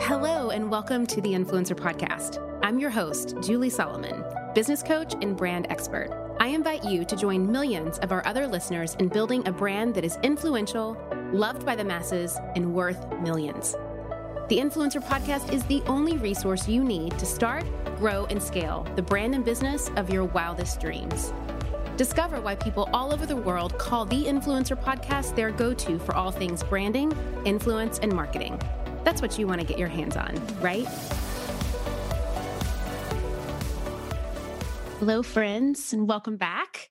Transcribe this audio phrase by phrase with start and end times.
[0.00, 2.42] Hello, and welcome to the Influencer Podcast.
[2.64, 6.36] I'm your host, Julie Solomon, business coach and brand expert.
[6.40, 10.04] I invite you to join millions of our other listeners in building a brand that
[10.04, 10.98] is influential,
[11.32, 13.76] loved by the masses, and worth millions.
[14.48, 17.64] The Influencer Podcast is the only resource you need to start,
[17.96, 21.32] grow, and scale the brand and business of your wildest dreams.
[21.96, 26.16] Discover why people all over the world call the Influencer Podcast their go to for
[26.16, 27.12] all things branding,
[27.44, 28.60] influence, and marketing.
[29.04, 30.88] That's what you want to get your hands on, right?
[34.98, 36.88] Hello, friends, and welcome back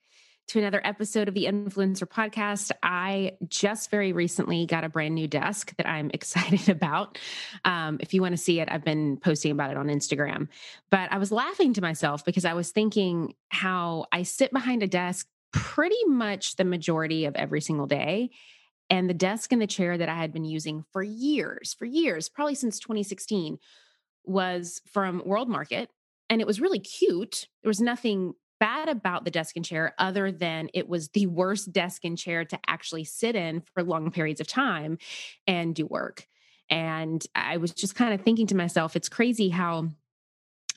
[0.49, 2.72] to another episode of the Influencer Podcast.
[2.84, 7.17] I just very recently got a brand new desk that I'm excited about.
[7.66, 10.50] Um, if you want to see it, I've been posting about it on Instagram.
[10.91, 14.88] But I was laughing to myself because I was thinking how I sit behind a
[14.88, 18.30] desk pretty much the majority of every single day.
[18.93, 22.29] And the desk and the chair that I had been using for years, for years,
[22.29, 23.57] probably since 2016,
[24.23, 25.89] was from World Market.
[26.30, 27.47] And it was really cute.
[27.63, 31.73] There was nothing bad about the desk and chair other than it was the worst
[31.73, 35.00] desk and chair to actually sit in for long periods of time
[35.47, 36.28] and do work.
[36.69, 39.89] And I was just kind of thinking to myself, it's crazy how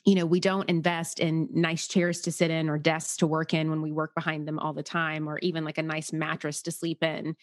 [0.05, 3.53] you know, we don't invest in nice chairs to sit in or desks to work
[3.53, 6.61] in when we work behind them all the time, or even like a nice mattress
[6.61, 7.35] to sleep in.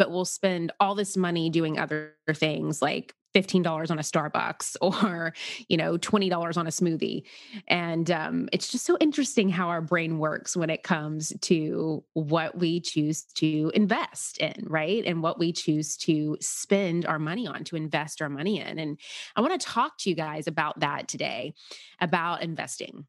[0.00, 5.34] But we'll spend all this money doing other things like $15 on a Starbucks or,
[5.68, 7.24] you know, $20 on a smoothie.
[7.68, 12.56] And um, it's just so interesting how our brain works when it comes to what
[12.56, 15.04] we choose to invest in, right?
[15.04, 18.78] And what we choose to spend our money on, to invest our money in.
[18.78, 18.98] And
[19.36, 21.52] I want to talk to you guys about that today,
[22.00, 23.04] about investing.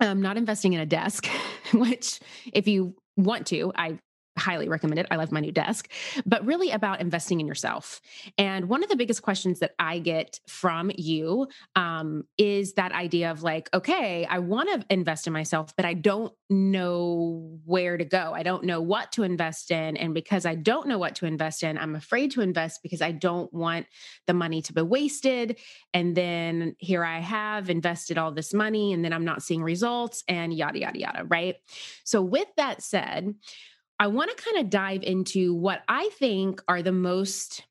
[0.00, 1.28] Um, not investing in a desk,
[1.74, 2.18] which,
[2.50, 3.98] if you want to, I
[4.36, 5.06] highly recommend it.
[5.10, 5.90] I love my new desk,
[6.26, 8.00] but really about investing in yourself.
[8.36, 13.30] And one of the biggest questions that I get from you um, is that idea
[13.30, 18.04] of like, okay, I want to invest in myself, but I don't know where to
[18.04, 18.32] go.
[18.34, 19.96] I don't know what to invest in.
[19.96, 23.12] And because I don't know what to invest in, I'm afraid to invest because I
[23.12, 23.86] don't want
[24.26, 25.58] the money to be wasted.
[25.92, 30.24] And then here I have invested all this money and then I'm not seeing results
[30.28, 31.24] and yada, yada, yada.
[31.24, 31.56] Right.
[32.04, 33.34] So, with that said,
[34.04, 37.64] I want to kind of dive into what I think are the most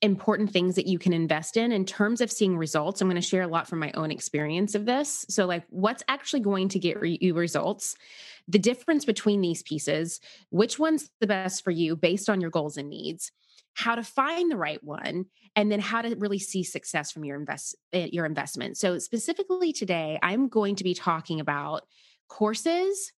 [0.00, 3.02] important things that you can invest in in terms of seeing results.
[3.02, 5.26] I'm going to share a lot from my own experience of this.
[5.28, 7.94] So, like, what's actually going to get you results,
[8.48, 10.18] the difference between these pieces,
[10.48, 13.30] which one's the best for you based on your goals and needs,
[13.74, 17.38] how to find the right one, and then how to really see success from your
[17.38, 18.78] invest eh, your investment.
[18.78, 21.82] So, specifically today, I'm going to be talking about
[22.28, 23.12] courses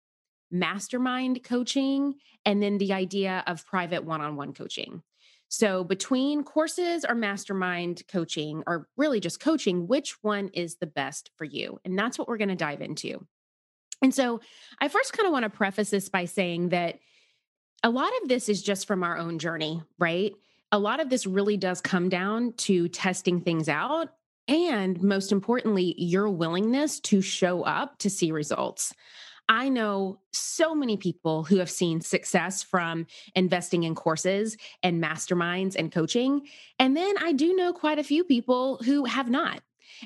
[0.51, 5.03] mastermind coaching and then the idea of private one on one coaching.
[5.49, 11.31] So, between courses or mastermind coaching, or really just coaching, which one is the best
[11.37, 11.79] for you?
[11.85, 13.25] And that's what we're going to dive into.
[14.03, 14.41] And so,
[14.81, 16.99] I first kind of want to preface this by saying that
[17.85, 20.33] a lot of this is just from our own journey, right?
[20.73, 24.09] A lot of this really does come down to testing things out
[24.47, 28.93] and most importantly, your willingness to show up to see results.
[29.49, 35.77] I know so many people who have seen success from investing in courses and masterminds
[35.77, 36.43] and coaching.
[36.79, 39.61] And then I do know quite a few people who have not.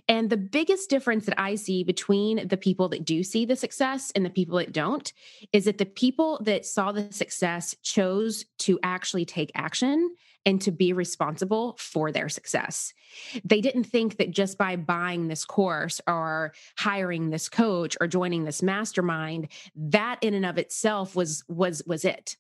[0.09, 4.13] And the biggest difference that I see between the people that do see the success
[4.15, 5.13] and the people that don't
[5.53, 10.15] is that the people that saw the success chose to actually take action
[10.49, 12.95] and to be responsible for their success.
[13.45, 18.45] They didn't think that just by buying this course or hiring this coach or joining
[18.45, 22.39] this mastermind, that in and of itself was was was it.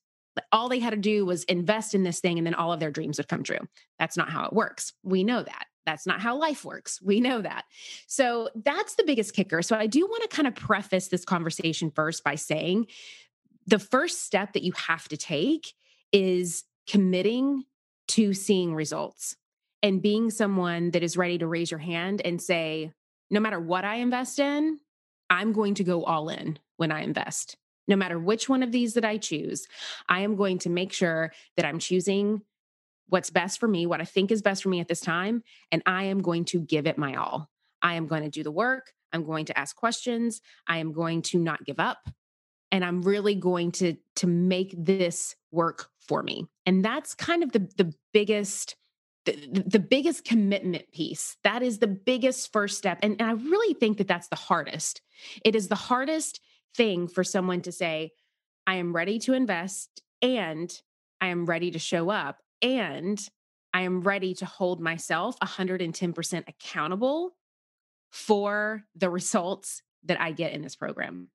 [0.52, 2.90] All they had to do was invest in this thing and then all of their
[2.90, 3.68] dreams would come true.
[3.98, 4.94] That's not how it works.
[5.02, 5.66] We know that.
[5.84, 7.02] That's not how life works.
[7.02, 7.66] We know that.
[8.06, 9.60] So that's the biggest kicker.
[9.60, 12.86] So I do want to kind of preface this conversation first by saying
[13.66, 15.74] the first step that you have to take
[16.10, 17.64] is committing
[18.08, 19.36] to seeing results
[19.82, 22.92] and being someone that is ready to raise your hand and say,
[23.30, 24.78] no matter what I invest in,
[25.30, 27.56] I'm going to go all in when I invest.
[27.86, 29.66] No matter which one of these that I choose,
[30.08, 32.42] I am going to make sure that I'm choosing
[33.08, 35.82] what's best for me, what I think is best for me at this time, and
[35.86, 37.48] I am going to give it my all.
[37.80, 38.92] I am going to do the work.
[39.12, 40.42] I'm going to ask questions.
[40.66, 42.10] I am going to not give up
[42.70, 47.52] and i'm really going to to make this work for me and that's kind of
[47.52, 48.76] the the biggest
[49.26, 53.74] the, the biggest commitment piece that is the biggest first step and, and i really
[53.74, 55.02] think that that's the hardest
[55.44, 56.40] it is the hardest
[56.74, 58.10] thing for someone to say
[58.66, 60.80] i am ready to invest and
[61.20, 63.28] i am ready to show up and
[63.72, 67.36] I am ready to hold myself 110% accountable
[68.10, 71.28] for the results that I get in this program.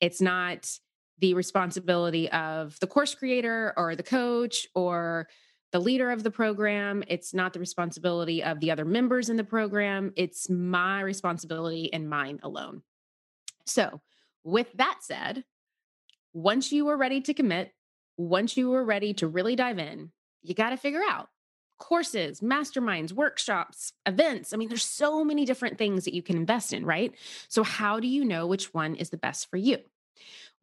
[0.00, 0.70] It's not
[1.18, 5.28] the responsibility of the course creator or the coach or
[5.72, 7.02] the leader of the program.
[7.08, 10.12] It's not the responsibility of the other members in the program.
[10.16, 12.82] It's my responsibility and mine alone.
[13.66, 14.00] So,
[14.44, 15.44] with that said,
[16.32, 17.72] once you are ready to commit,
[18.16, 20.10] once you are ready to really dive in,
[20.42, 21.28] you got to figure out
[21.78, 24.52] courses, masterminds, workshops, events.
[24.52, 27.12] I mean, there's so many different things that you can invest in, right?
[27.48, 29.78] So, how do you know which one is the best for you?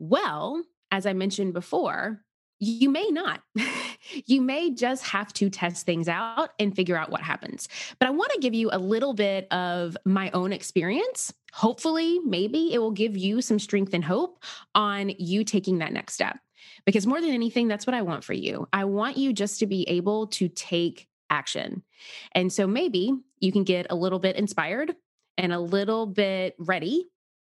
[0.01, 2.23] Well, as I mentioned before,
[2.57, 3.41] you may not.
[4.25, 7.69] you may just have to test things out and figure out what happens.
[7.99, 11.31] But I want to give you a little bit of my own experience.
[11.53, 14.43] Hopefully, maybe it will give you some strength and hope
[14.73, 16.39] on you taking that next step.
[16.83, 18.67] Because more than anything, that's what I want for you.
[18.73, 21.83] I want you just to be able to take action.
[22.31, 24.95] And so maybe you can get a little bit inspired
[25.37, 27.05] and a little bit ready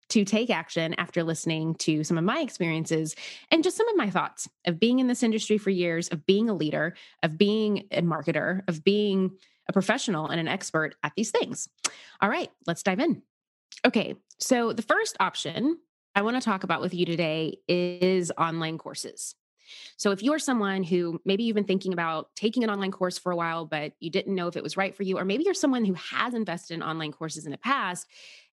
[0.09, 3.15] to take action after listening to some of my experiences
[3.51, 6.49] and just some of my thoughts of being in this industry for years, of being
[6.49, 9.31] a leader, of being a marketer, of being
[9.67, 11.67] a professional and an expert at these things.
[12.21, 13.23] All right, let's dive in.
[13.85, 15.77] Okay, so the first option
[16.13, 19.35] I want to talk about with you today is online courses.
[19.97, 23.31] So, if you're someone who maybe you've been thinking about taking an online course for
[23.31, 25.53] a while, but you didn't know if it was right for you, or maybe you're
[25.53, 28.07] someone who has invested in online courses in the past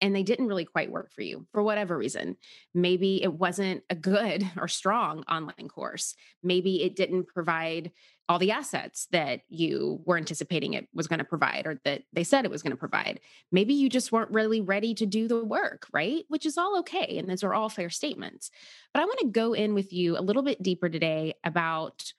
[0.01, 2.37] and they didn't really quite work for you for whatever reason.
[2.73, 6.15] Maybe it wasn't a good or strong online course.
[6.43, 7.91] Maybe it didn't provide
[8.29, 12.25] all the assets that you were anticipating it was going to provide or that they
[12.25, 13.21] said it was going to provide.
[13.53, 16.25] Maybe you just weren't really ready to do the work, right?
[16.27, 17.17] Which is all okay.
[17.17, 18.51] And those are all fair statements.
[18.93, 22.11] But I want to go in with you a little bit deeper today about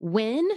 [0.00, 0.48] when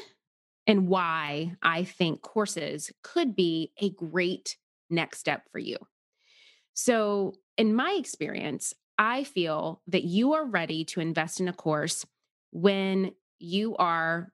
[0.66, 4.56] and why I think courses could be a great
[4.90, 5.78] next step for you.
[6.76, 12.06] So, in my experience, I feel that you are ready to invest in a course
[12.52, 14.32] when you are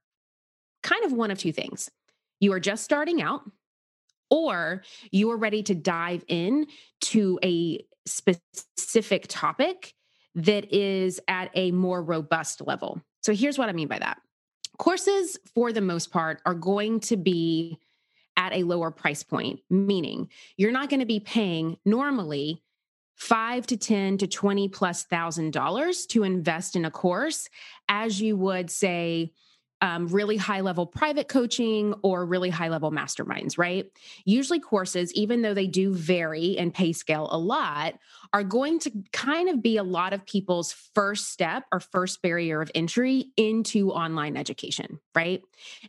[0.83, 1.89] kind of one of two things.
[2.39, 3.41] You are just starting out,
[4.31, 6.65] or you are ready to dive in
[7.01, 9.93] to a specific topic
[10.33, 13.01] that is at a more robust level.
[13.21, 14.17] So, here's what I mean by that
[14.79, 17.77] courses, for the most part, are going to be
[18.37, 22.63] at a lower price point, meaning you're not going to be paying normally
[23.15, 27.49] five to 10 to 20 plus thousand dollars to invest in a course
[27.87, 29.31] as you would say
[29.81, 33.87] um, really high level private coaching or really high level masterminds, right?
[34.25, 37.95] Usually, courses, even though they do vary and pay scale a lot,
[38.31, 42.61] are going to kind of be a lot of people's first step or first barrier
[42.61, 45.41] of entry into online education, right?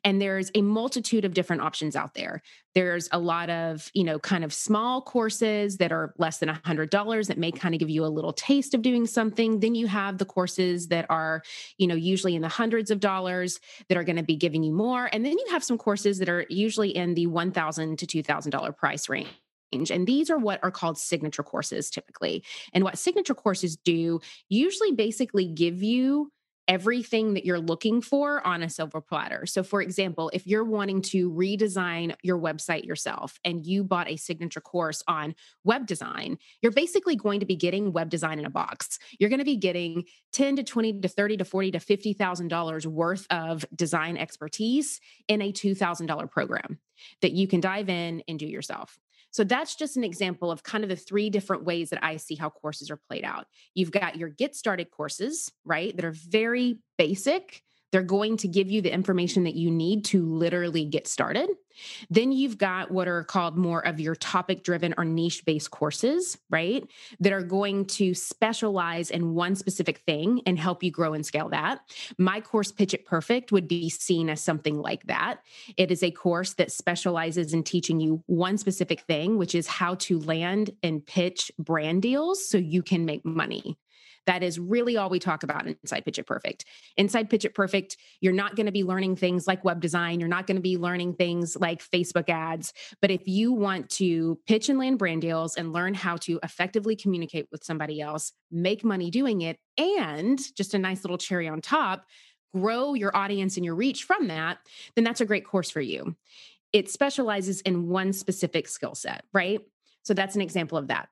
[0.05, 2.43] And there's a multitude of different options out there.
[2.75, 6.55] There's a lot of, you know, kind of small courses that are less than a
[6.65, 9.61] $100 that may kind of give you a little taste of doing something.
[9.61, 11.43] Then you have the courses that are,
[11.79, 14.73] you know, usually in the hundreds of dollars that are going to be giving you
[14.73, 15.09] more.
[15.13, 19.09] And then you have some courses that are usually in the 1,000 to $2,000 price
[19.09, 19.29] range.
[19.73, 22.45] And these are what are called signature courses typically.
[22.73, 26.31] And what signature courses do usually basically give you
[26.73, 29.45] everything that you're looking for on a silver platter.
[29.45, 34.17] So, for example, if you're wanting to redesign your website yourself and you bought a
[34.17, 38.51] signature course on web design, you're basically going to be getting web design in a
[38.51, 38.99] box.
[39.19, 43.27] You're going to be getting 10 to 20 to 30 to 40 to $50,000 worth
[43.29, 44.99] of design expertise
[45.29, 46.79] in a $2,000 program
[47.21, 48.99] that you can dive in and do yourself.
[49.33, 52.35] So that's just an example of kind of the three different ways that I see
[52.35, 53.47] how courses are played out.
[53.75, 55.97] You've got your get started courses, right?
[55.97, 57.63] That are very basic
[57.93, 61.49] they're going to give you the information that you need to literally get started.
[62.11, 66.39] Then you've got what are called more of your topic driven or niche based courses,
[66.51, 66.87] right?
[67.21, 71.49] That are going to specialize in one specific thing and help you grow and scale
[71.51, 71.81] that.
[72.19, 75.41] My course, Pitch It Perfect, would be seen as something like that.
[75.77, 79.95] It is a course that specializes in teaching you one specific thing, which is how
[79.97, 83.77] to land and pitch brand deals so you can make money.
[84.27, 86.65] That is really all we talk about inside Pitch It Perfect.
[86.97, 90.21] Inside Pitch It Perfect, you're not going to be learning things like web design.
[90.21, 92.73] You're not going to be learning things like Facebook ads.
[93.01, 96.95] But if you want to pitch and land brand deals and learn how to effectively
[96.95, 101.61] communicate with somebody else, make money doing it, and just a nice little cherry on
[101.61, 102.07] top,
[102.55, 104.59] grow your audience and your reach from that,
[104.95, 106.15] then that's a great course for you.
[106.73, 109.61] It specializes in one specific skill set, right?
[110.05, 111.09] So that's an example of that.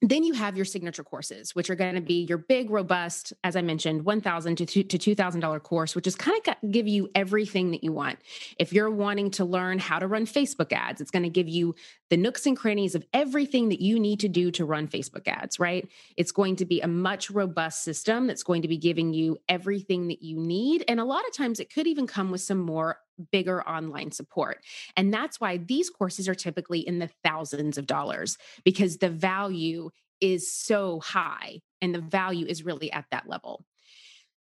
[0.00, 3.56] Then you have your signature courses, which are going to be your big, robust, as
[3.56, 7.08] I mentioned, one thousand to two thousand dollar course, which is kind of give you
[7.16, 8.20] everything that you want.
[8.58, 11.74] If you're wanting to learn how to run Facebook ads, it's going to give you
[12.10, 15.58] the nooks and crannies of everything that you need to do to run Facebook ads.
[15.58, 15.88] Right?
[16.16, 20.08] It's going to be a much robust system that's going to be giving you everything
[20.08, 22.98] that you need, and a lot of times it could even come with some more
[23.32, 24.58] bigger online support.
[24.96, 29.90] And that's why these courses are typically in the thousands of dollars because the value
[30.20, 33.64] is so high and the value is really at that level.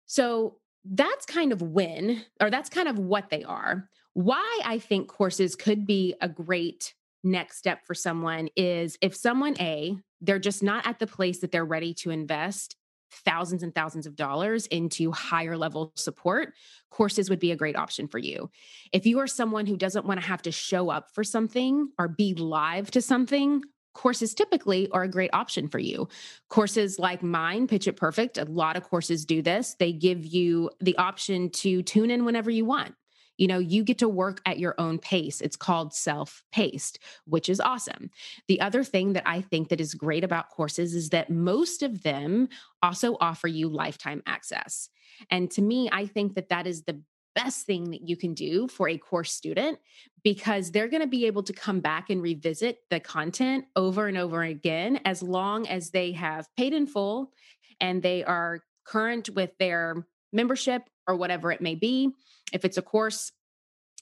[0.06, 3.88] So that's kind of when, or that's kind of what they are.
[4.14, 9.56] Why I think courses could be a great next step for someone is if someone
[9.60, 12.76] A, they're just not at the place that they're ready to invest
[13.12, 16.54] thousands and thousands of dollars into higher level support,
[16.90, 18.50] courses would be a great option for you.
[18.92, 22.08] If you are someone who doesn't want to have to show up for something or
[22.08, 23.62] be live to something,
[23.94, 26.08] courses typically are a great option for you.
[26.48, 29.76] Courses like mine, Pitch It Perfect, a lot of courses do this.
[29.78, 32.94] They give you the option to tune in whenever you want.
[33.42, 35.40] You know, you get to work at your own pace.
[35.40, 38.08] It's called self-paced, which is awesome.
[38.46, 42.04] The other thing that I think that is great about courses is that most of
[42.04, 42.50] them
[42.84, 44.90] also offer you lifetime access.
[45.28, 47.02] And to me, I think that that is the
[47.34, 49.80] best thing that you can do for a course student
[50.22, 54.18] because they're going to be able to come back and revisit the content over and
[54.18, 57.32] over again as long as they have paid in full
[57.80, 62.10] and they are current with their membership or whatever it may be.
[62.52, 63.32] If it's a course,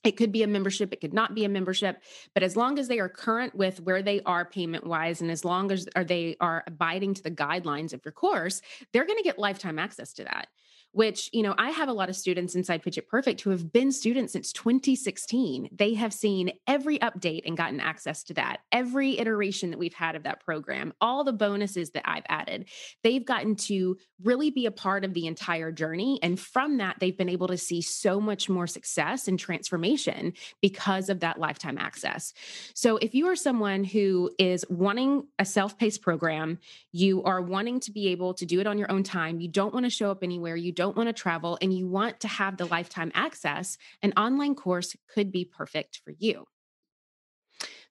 [0.02, 2.02] it could be a membership, it could not be a membership,
[2.32, 5.44] but as long as they are current with where they are payment wise and as
[5.44, 9.24] long as are they are abiding to the guidelines of your course, they're going to
[9.24, 10.48] get lifetime access to that
[10.92, 13.92] which, you know, I have a lot of students inside It Perfect who have been
[13.92, 15.68] students since 2016.
[15.72, 20.16] They have seen every update and gotten access to that, every iteration that we've had
[20.16, 22.68] of that program, all the bonuses that I've added.
[23.04, 26.18] They've gotten to really be a part of the entire journey.
[26.22, 31.08] And from that, they've been able to see so much more success and transformation because
[31.08, 32.32] of that lifetime access.
[32.74, 36.58] So if you are someone who is wanting a self paced program,
[36.92, 39.72] you are wanting to be able to do it on your own time, you don't
[39.72, 42.56] want to show up anywhere, you don't want to travel and you want to have
[42.56, 46.46] the lifetime access, an online course could be perfect for you.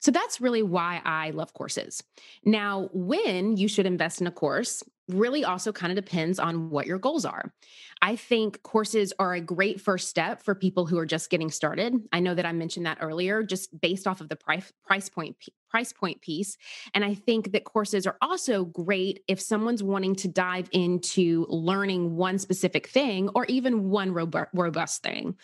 [0.01, 2.01] So that's really why I love courses.
[2.43, 6.87] Now, when you should invest in a course really also kind of depends on what
[6.87, 7.53] your goals are.
[8.01, 11.95] I think courses are a great first step for people who are just getting started.
[12.11, 15.35] I know that I mentioned that earlier just based off of the price price point
[15.69, 16.57] price point piece.
[16.93, 22.15] And I think that courses are also great if someone's wanting to dive into learning
[22.15, 25.35] one specific thing or even one robust thing.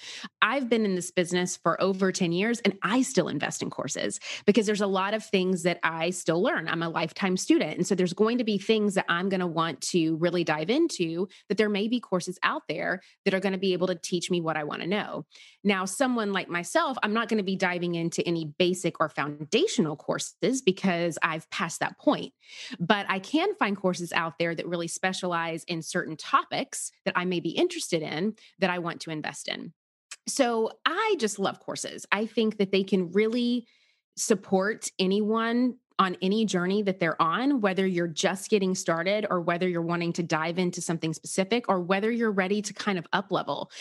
[0.42, 4.20] I've been in this business for over 10 years and I still invest in courses
[4.46, 6.68] because there's a lot of things that I still learn.
[6.68, 7.78] I'm a lifetime student.
[7.78, 10.70] And so there's going to be things that I'm going to want to really dive
[10.70, 13.96] into that there may be courses out there that are going to be able to
[13.96, 15.26] teach me what I want to know.
[15.64, 19.96] Now, someone like myself, I'm not going to be diving into any basic or foundational
[19.96, 20.15] courses
[20.66, 22.34] because I've passed that point.
[22.80, 27.26] But I can find courses out there that really specialize in certain topics that I
[27.26, 29.74] may be interested in that I want to invest in.
[30.28, 32.06] So I just love courses.
[32.12, 33.68] I think that they can really
[34.18, 39.68] support anyone on any journey that they're on, whether you're just getting started or whether
[39.68, 43.32] you're wanting to dive into something specific or whether you're ready to kind of up
[43.32, 43.72] level.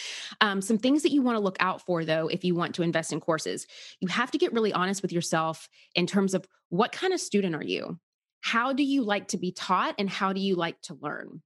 [0.41, 2.83] Um, some things that you want to look out for, though, if you want to
[2.83, 3.67] invest in courses,
[4.01, 7.55] you have to get really honest with yourself in terms of what kind of student
[7.55, 7.99] are you?
[8.41, 11.41] How do you like to be taught and how do you like to learn?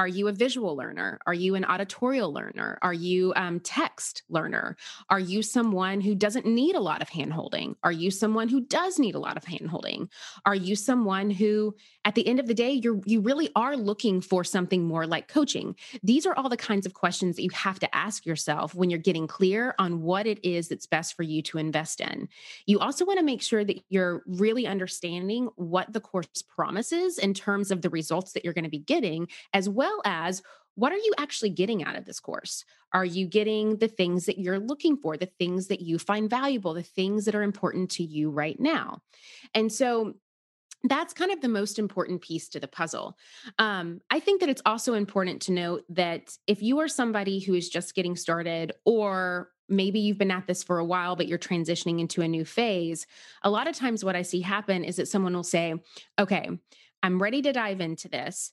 [0.00, 1.18] Are you a visual learner?
[1.26, 2.78] Are you an auditorial learner?
[2.80, 4.78] Are you um, text learner?
[5.10, 7.74] Are you someone who doesn't need a lot of handholding?
[7.82, 10.08] Are you someone who does need a lot of handholding?
[10.46, 11.74] Are you someone who,
[12.06, 15.28] at the end of the day, you you really are looking for something more like
[15.28, 15.76] coaching?
[16.02, 18.98] These are all the kinds of questions that you have to ask yourself when you're
[18.98, 22.26] getting clear on what it is that's best for you to invest in.
[22.64, 27.34] You also want to make sure that you're really understanding what the course promises in
[27.34, 30.42] terms of the results that you're going to be getting, as well well as
[30.76, 32.64] what are you actually getting out of this course?
[32.92, 36.74] Are you getting the things that you're looking for, the things that you find valuable,
[36.74, 39.02] the things that are important to you right now?
[39.54, 40.14] And so
[40.84, 43.18] that's kind of the most important piece to the puzzle.
[43.58, 47.54] Um, I think that it's also important to note that if you are somebody who
[47.54, 51.38] is just getting started, or maybe you've been at this for a while, but you're
[51.38, 53.06] transitioning into a new phase,
[53.42, 55.74] a lot of times what I see happen is that someone will say,
[56.18, 56.48] Okay,
[57.02, 58.52] I'm ready to dive into this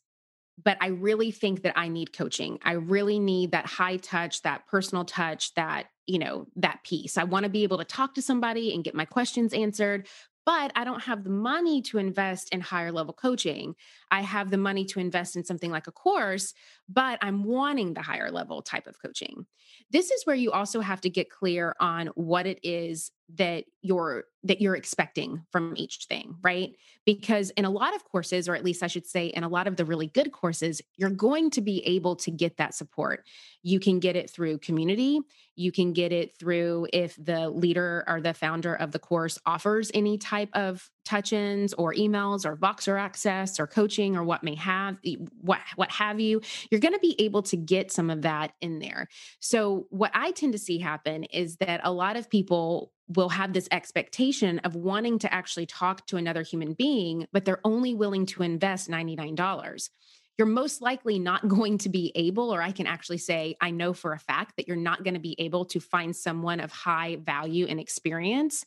[0.63, 2.59] but I really think that I need coaching.
[2.63, 7.17] I really need that high touch, that personal touch, that, you know, that piece.
[7.17, 10.07] I want to be able to talk to somebody and get my questions answered,
[10.45, 13.75] but I don't have the money to invest in higher level coaching.
[14.09, 16.53] I have the money to invest in something like a course,
[16.87, 19.45] but I'm wanting the higher level type of coaching.
[19.91, 24.25] This is where you also have to get clear on what it is that you're
[24.43, 26.73] that you're expecting from each thing, right?
[27.05, 29.67] Because in a lot of courses or at least I should say in a lot
[29.67, 33.25] of the really good courses, you're going to be able to get that support.
[33.61, 35.19] You can get it through community,
[35.55, 39.91] you can get it through if the leader or the founder of the course offers
[39.93, 44.97] any type of touch-ins or emails or Voxer access or coaching or what may have
[45.41, 46.41] what what have you.
[46.69, 49.07] You're going to be able to get some of that in there.
[49.39, 53.53] So what I tend to see happen is that a lot of people will have
[53.53, 58.25] this expectation of wanting to actually talk to another human being, but they're only willing
[58.25, 59.89] to invest $99.
[60.37, 63.93] You're most likely not going to be able, or I can actually say, I know
[63.93, 67.17] for a fact that you're not going to be able to find someone of high
[67.17, 68.65] value and experience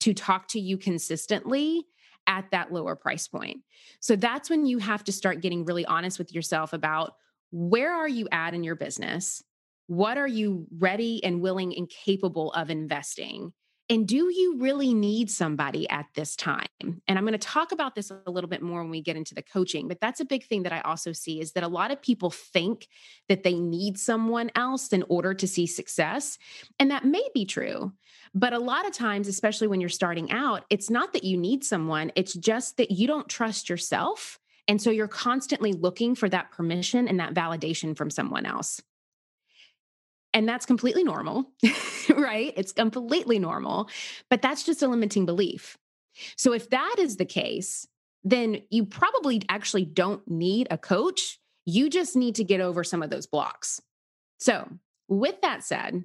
[0.00, 1.86] to talk to you consistently
[2.26, 3.60] at that lower price point.
[4.00, 7.16] So that's when you have to start getting really honest with yourself about
[7.50, 9.42] where are you at in your business?
[9.86, 13.52] What are you ready and willing and capable of investing?
[13.90, 16.66] And do you really need somebody at this time?
[16.80, 19.34] And I'm going to talk about this a little bit more when we get into
[19.34, 21.90] the coaching, but that's a big thing that I also see is that a lot
[21.90, 22.88] of people think
[23.28, 26.38] that they need someone else in order to see success.
[26.78, 27.92] And that may be true.
[28.34, 31.62] But a lot of times, especially when you're starting out, it's not that you need
[31.62, 34.38] someone, it's just that you don't trust yourself.
[34.66, 38.80] And so you're constantly looking for that permission and that validation from someone else.
[40.34, 41.52] And that's completely normal,
[42.10, 42.52] right?
[42.56, 43.88] It's completely normal,
[44.28, 45.78] but that's just a limiting belief.
[46.36, 47.86] So if that is the case,
[48.24, 51.38] then you probably actually don't need a coach.
[51.66, 53.80] You just need to get over some of those blocks.
[54.40, 54.68] So,
[55.08, 56.04] with that said,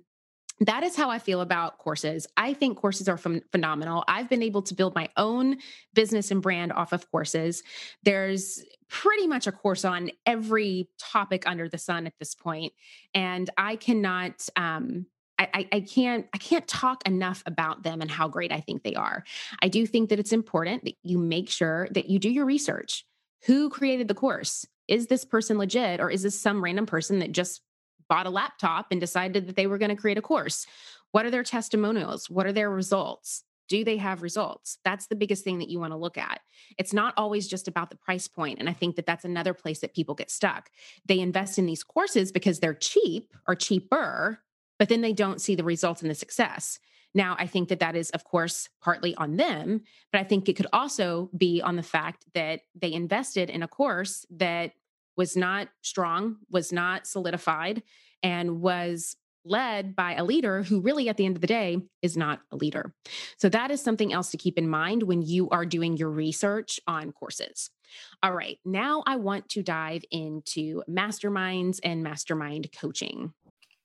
[0.61, 2.27] that is how I feel about courses.
[2.35, 4.03] I think courses are ph- phenomenal.
[4.07, 5.57] I've been able to build my own
[5.93, 7.63] business and brand off of courses.
[8.03, 12.73] There's pretty much a course on every topic under the sun at this point,
[13.13, 14.47] and I cannot.
[14.55, 15.05] Um,
[15.41, 18.95] I, I, can't I can't talk enough about them and how great I think they
[18.95, 19.23] are.
[19.61, 23.05] I do think that it's important that you make sure that you do your research.
[23.45, 24.65] Who created the course?
[24.89, 27.61] Is this person legit or is this some random person that just
[28.09, 30.65] bought a laptop and decided that they were going to create a course.
[31.11, 32.29] What are their testimonials?
[32.29, 33.43] What are their results?
[33.69, 34.79] Do they have results?
[34.83, 36.41] That's the biggest thing that you want to look at.
[36.77, 38.59] It's not always just about the price point.
[38.59, 40.71] And I think that that's another place that people get stuck.
[41.05, 44.39] They invest in these courses because they're cheap or cheaper,
[44.79, 46.79] but then they don't see the results and the success.
[47.13, 50.55] Now, I think that that is, of course, partly on them, but I think it
[50.55, 54.73] could also be on the fact that they invested in a course that
[55.19, 57.83] was not strong, was not solidified,
[58.23, 62.15] and was led by a leader who really at the end of the day is
[62.15, 62.93] not a leader.
[63.35, 66.79] So that is something else to keep in mind when you are doing your research
[66.87, 67.69] on courses.
[68.23, 73.33] All right, now I want to dive into masterminds and mastermind coaching.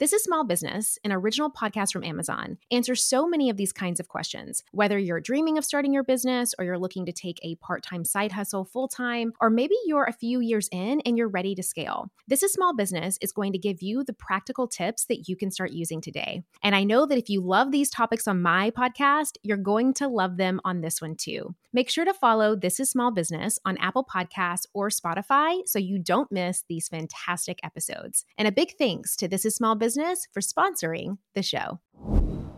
[0.00, 4.00] This is Small Business, an original podcast from Amazon, answers so many of these kinds
[4.00, 4.64] of questions.
[4.72, 8.06] Whether you're dreaming of starting your business or you're looking to take a part time
[8.06, 11.62] side hustle full time, or maybe you're a few years in and you're ready to
[11.62, 15.36] scale, This is Small Business is going to give you the practical tips that you
[15.36, 16.44] can start using today.
[16.62, 20.08] And I know that if you love these topics on my podcast, you're going to
[20.08, 21.54] love them on this one too.
[21.72, 26.00] Make sure to follow This is Small Business on Apple Podcasts or Spotify so you
[26.00, 28.24] don't miss these fantastic episodes.
[28.36, 31.78] And a big thanks to This is Small Business for sponsoring the show.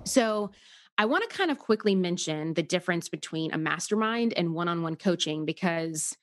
[0.04, 0.50] So,
[0.98, 4.82] I want to kind of quickly mention the difference between a mastermind and one on
[4.82, 6.16] one coaching because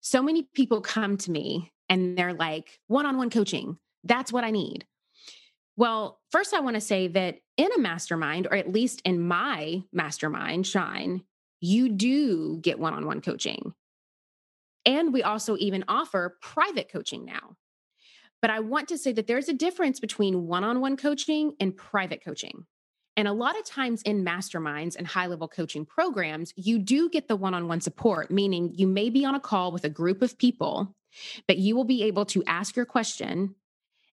[0.00, 4.44] so many people come to me and they're like, one on one coaching, that's what
[4.44, 4.86] I need.
[5.76, 9.82] Well, first, I want to say that in a mastermind, or at least in my
[9.92, 11.22] mastermind, Shine,
[11.64, 13.74] you do get one on one coaching.
[14.86, 17.56] And we also even offer private coaching now.
[18.42, 21.76] But I want to say that there's a difference between one on one coaching and
[21.76, 22.66] private coaching.
[23.16, 27.28] And a lot of times in masterminds and high level coaching programs, you do get
[27.28, 30.20] the one on one support, meaning you may be on a call with a group
[30.20, 30.94] of people
[31.46, 33.54] but you will be able to ask your question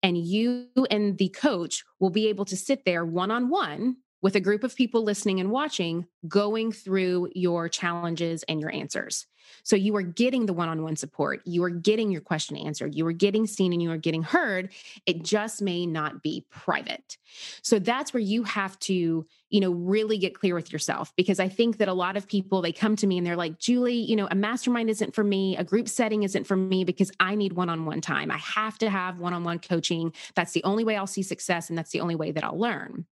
[0.02, 4.34] and you and the coach will be able to sit there one on one with
[4.34, 9.26] a group of people listening and watching, going through your challenges and your answers.
[9.62, 11.40] So you are getting the one on one support.
[11.44, 12.94] You are getting your question answered.
[12.94, 14.72] You are getting seen and you are getting heard.
[15.06, 17.16] It just may not be private.
[17.62, 21.48] So that's where you have to, you know, really get clear with yourself because I
[21.48, 24.16] think that a lot of people, they come to me and they're like, Julie, you
[24.16, 25.56] know, a mastermind isn't for me.
[25.56, 28.30] A group setting isn't for me because I need one on one time.
[28.30, 30.12] I have to have one on one coaching.
[30.34, 33.06] That's the only way I'll see success and that's the only way that I'll learn.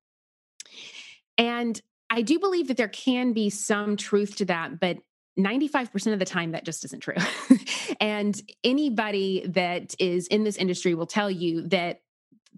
[1.39, 4.99] And I do believe that there can be some truth to that, but
[5.39, 7.17] 95% of the time that just isn't true.
[8.01, 12.01] and anybody that is in this industry will tell you that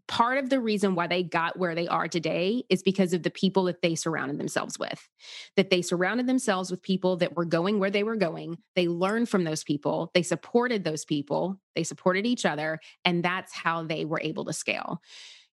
[0.07, 3.31] part of the reason why they got where they are today is because of the
[3.31, 5.09] people that they surrounded themselves with.
[5.57, 8.59] That they surrounded themselves with people that were going where they were going.
[8.75, 13.53] They learned from those people, they supported those people, they supported each other, and that's
[13.53, 15.03] how they were able to scale.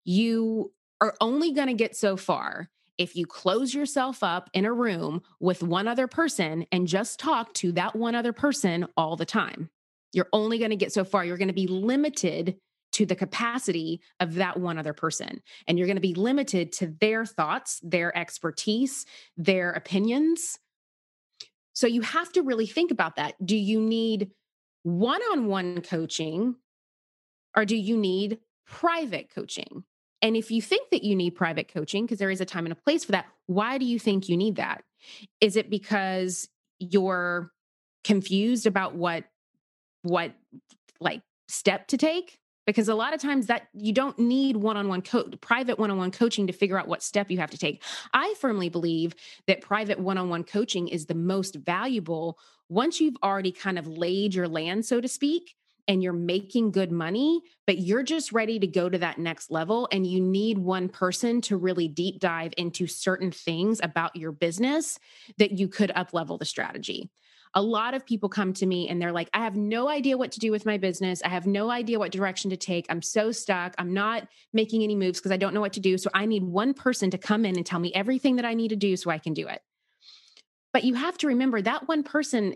[0.05, 0.71] You
[1.03, 5.21] are only going to get so far if you close yourself up in a room
[5.41, 9.69] with one other person and just talk to that one other person all the time.
[10.13, 11.25] You're only going to get so far.
[11.25, 12.55] You're going to be limited
[12.93, 15.41] to the capacity of that one other person.
[15.67, 20.57] And you're going to be limited to their thoughts, their expertise, their opinions.
[21.73, 23.35] So you have to really think about that.
[23.45, 24.31] Do you need
[24.83, 26.55] one on one coaching
[27.57, 29.83] or do you need private coaching?
[30.23, 32.71] And if you think that you need private coaching, because there is a time and
[32.71, 34.81] a place for that, why do you think you need that?
[35.41, 36.47] Is it because
[36.79, 37.51] you're
[38.05, 39.25] confused about what
[40.01, 40.33] what
[41.01, 42.39] like step to take?
[42.65, 46.53] Because a lot of times that you don't need one-on-one co- private one-on-one coaching to
[46.53, 47.83] figure out what step you have to take.
[48.13, 49.15] I firmly believe
[49.47, 54.47] that private one-on-one coaching is the most valuable once you've already kind of laid your
[54.47, 55.55] land so to speak
[55.87, 59.87] and you're making good money, but you're just ready to go to that next level.
[59.91, 64.97] And you need one person to really deep dive into certain things about your business
[65.37, 67.09] that you could up level the strategy.
[67.55, 70.31] A lot of people come to me and they're like, I have no idea what
[70.31, 71.21] to do with my business.
[71.23, 72.87] I have no idea what direction to take.
[72.89, 73.75] I'm so stuck.
[73.77, 75.97] I'm not making any moves because I don't know what to do.
[75.99, 78.69] So I need one person to come in and tell me everything that I need
[78.69, 79.61] to do so I can do it.
[80.71, 82.55] But you have to remember that one person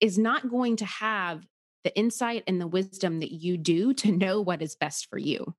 [0.00, 1.46] is not going to have
[1.84, 5.54] the insight and the wisdom that you do to know what is best for you.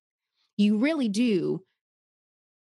[0.58, 1.64] You really do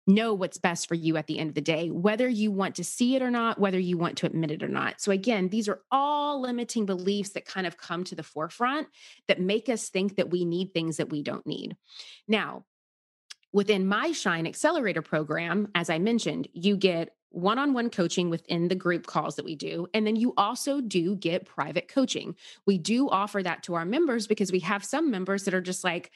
[0.08, 2.84] know what's best for you at the end of the day, whether you want to
[2.84, 5.00] see it or not, whether you want to admit it or not.
[5.00, 8.88] So, again, these are all limiting beliefs that kind of come to the forefront
[9.28, 11.76] that make us think that we need things that we don't need.
[12.28, 12.66] Now,
[13.54, 18.68] within my Shine Accelerator program, as I mentioned, you get one on one coaching within
[18.68, 19.88] the group calls that we do.
[19.94, 22.36] And then you also do get private coaching.
[22.66, 25.84] We do offer that to our members because we have some members that are just
[25.84, 26.12] like,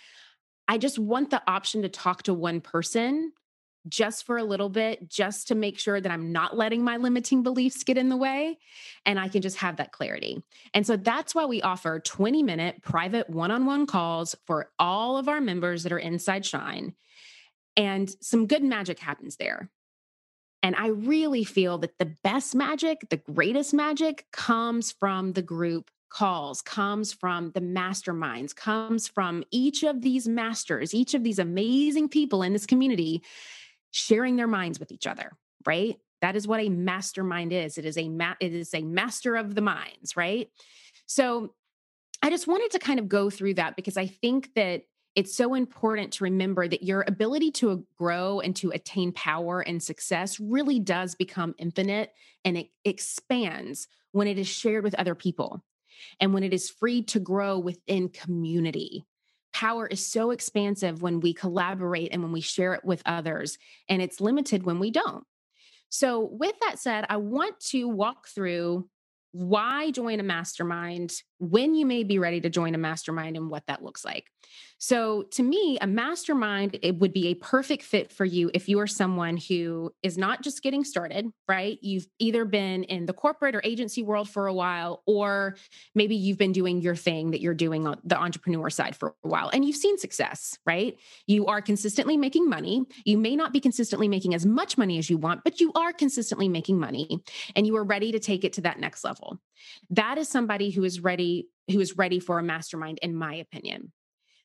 [0.68, 3.32] I just want the option to talk to one person
[3.88, 7.44] just for a little bit, just to make sure that I'm not letting my limiting
[7.44, 8.58] beliefs get in the way
[9.06, 10.42] and I can just have that clarity.
[10.74, 15.18] And so that's why we offer 20 minute private one on one calls for all
[15.18, 16.96] of our members that are inside Shine.
[17.78, 19.70] And some good magic happens there.
[20.64, 25.92] And I really feel that the best magic, the greatest magic comes from the group
[26.10, 32.10] calls, comes from the masterminds, comes from each of these masters, each of these amazing
[32.10, 33.22] people in this community
[33.92, 35.34] sharing their minds with each other,
[35.68, 35.98] right?
[36.22, 37.78] That is what a mastermind is.
[37.78, 40.50] It is a ma- it is a master of the minds, right?
[41.06, 41.54] So
[42.22, 44.84] I just wanted to kind of go through that because I think that
[45.16, 49.82] it's so important to remember that your ability to grow and to attain power and
[49.82, 52.12] success really does become infinite
[52.44, 55.64] and it expands when it is shared with other people
[56.20, 59.06] and when it is free to grow within community.
[59.54, 64.02] Power is so expansive when we collaborate and when we share it with others, and
[64.02, 65.24] it's limited when we don't.
[65.88, 68.90] So, with that said, I want to walk through
[69.32, 73.64] why join a mastermind, when you may be ready to join a mastermind, and what
[73.68, 74.32] that looks like.
[74.78, 78.80] So, to me, a mastermind it would be a perfect fit for you if you
[78.80, 81.78] are someone who is not just getting started, right?
[81.82, 85.56] You've either been in the corporate or agency world for a while, or
[85.94, 89.28] maybe you've been doing your thing that you're doing on the entrepreneur side for a
[89.28, 90.98] while and you've seen success, right?
[91.28, 92.84] You are consistently making money.
[93.06, 95.94] You may not be consistently making as much money as you want, but you are
[95.94, 97.24] consistently making money
[97.56, 99.40] and you are ready to take it to that next level.
[99.90, 103.92] That is somebody who is ready who is ready for a mastermind in my opinion.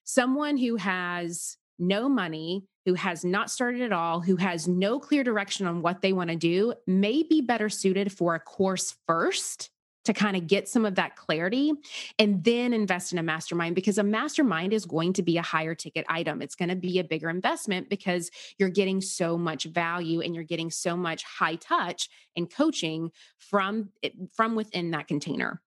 [0.05, 5.23] Someone who has no money, who has not started at all, who has no clear
[5.23, 9.71] direction on what they want to do, may be better suited for a course first
[10.05, 11.73] to kind of get some of that clarity
[12.19, 15.75] and then invest in a mastermind because a mastermind is going to be a higher
[15.75, 16.41] ticket item.
[16.41, 20.45] It's going to be a bigger investment because you're getting so much value and you're
[20.45, 23.91] getting so much high touch and coaching from
[24.33, 25.61] from within that container.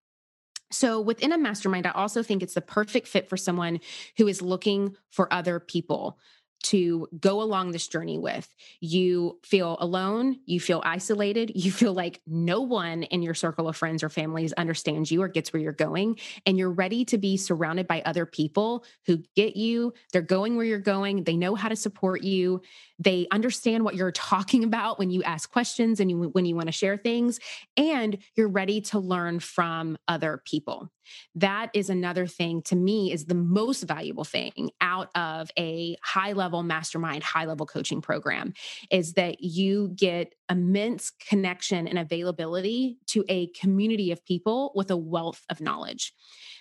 [0.72, 3.80] So, within a mastermind, I also think it's the perfect fit for someone
[4.18, 6.18] who is looking for other people
[6.64, 8.48] to go along this journey with.
[8.80, 13.76] You feel alone, you feel isolated, you feel like no one in your circle of
[13.76, 17.38] friends or families understands you or gets where you're going, and you're ready to be
[17.38, 21.70] surrounded by other people who get you, they're going where you're going, they know how
[21.70, 22.62] to support you,
[23.00, 26.68] they understand what you're talking about when you ask questions and you, when you want
[26.68, 27.40] to share things,
[27.78, 30.90] and you're ready to learn from other people.
[31.36, 36.34] That is another thing to me is the most valuable thing out of a high
[36.34, 38.54] level mastermind, high level coaching program
[38.92, 44.98] is that you get immense connection and availability to a community of people with a
[44.98, 46.14] wealth of knowledge.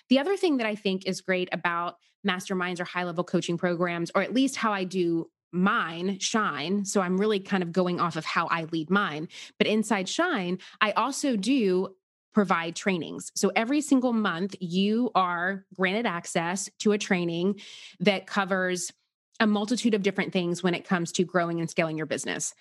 [0.09, 4.11] The other thing that I think is great about masterminds or high level coaching programs,
[4.15, 8.15] or at least how I do mine shine so i'm really kind of going off
[8.15, 9.27] of how i lead mine
[9.59, 11.95] but inside shine i also do
[12.33, 17.59] provide trainings so every single month you are granted access to a training
[17.99, 18.91] that covers
[19.39, 22.53] a multitude of different things when it comes to growing and scaling your business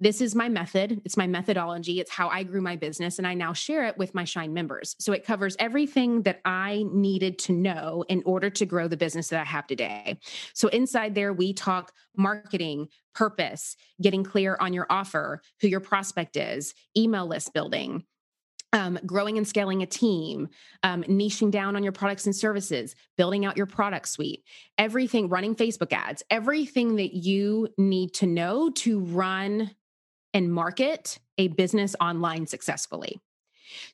[0.00, 1.02] this is my method.
[1.04, 2.00] It's my methodology.
[2.00, 3.18] It's how I grew my business.
[3.18, 4.96] And I now share it with my Shine members.
[4.98, 9.28] So it covers everything that I needed to know in order to grow the business
[9.28, 10.18] that I have today.
[10.54, 16.36] So inside there, we talk marketing, purpose, getting clear on your offer, who your prospect
[16.36, 18.04] is, email list building,
[18.72, 20.48] um, growing and scaling a team,
[20.82, 24.44] um, niching down on your products and services, building out your product suite,
[24.78, 29.70] everything, running Facebook ads, everything that you need to know to run
[30.32, 33.20] and market a business online successfully.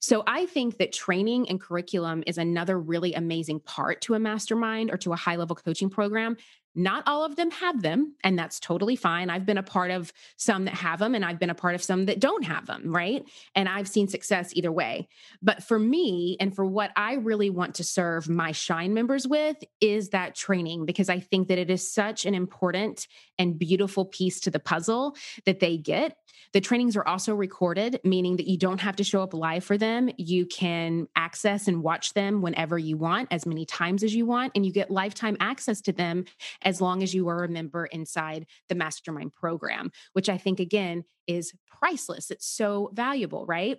[0.00, 4.90] So I think that training and curriculum is another really amazing part to a mastermind
[4.90, 6.36] or to a high level coaching program.
[6.76, 9.30] Not all of them have them, and that's totally fine.
[9.30, 11.82] I've been a part of some that have them, and I've been a part of
[11.82, 13.24] some that don't have them, right?
[13.54, 15.08] And I've seen success either way.
[15.40, 19.56] But for me, and for what I really want to serve my Shine members with,
[19.80, 23.08] is that training, because I think that it is such an important
[23.38, 26.16] and beautiful piece to the puzzle that they get
[26.52, 29.76] the trainings are also recorded, meaning that you don't have to show up live for
[29.76, 30.08] them.
[30.16, 34.52] You can access and watch them whenever you want, as many times as you want,
[34.54, 36.24] and you get lifetime access to them
[36.66, 41.04] as long as you are a member inside the mastermind program, which I think, again,
[41.26, 42.30] is priceless.
[42.30, 43.78] It's so valuable, right?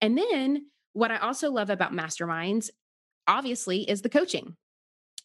[0.00, 2.70] And then what I also love about masterminds,
[3.26, 4.56] obviously, is the coaching